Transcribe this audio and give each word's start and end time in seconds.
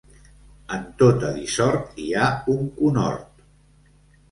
En 0.77 0.87
tota 1.01 1.29
dissort 1.35 2.01
hi 2.05 2.09
ha 2.23 2.33
un 2.57 2.67
conhort. 2.83 3.47